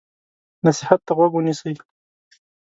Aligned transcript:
نصیحت 0.65 0.99
ته 1.05 1.11
غوږ 1.17 1.31
ونیسئ. 1.35 1.73